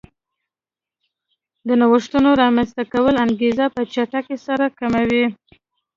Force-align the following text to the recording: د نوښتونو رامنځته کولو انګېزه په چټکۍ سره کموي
د 1.67 1.69
نوښتونو 1.81 2.29
رامنځته 2.41 2.83
کولو 2.91 3.17
انګېزه 3.25 3.65
په 3.75 3.81
چټکۍ 3.93 4.37
سره 4.47 4.65
کموي 4.79 5.23